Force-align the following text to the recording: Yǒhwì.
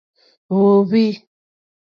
Yǒhwì. 0.59 1.05